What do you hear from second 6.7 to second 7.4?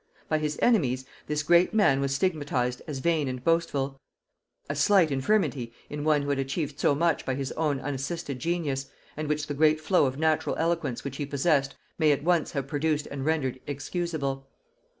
so much by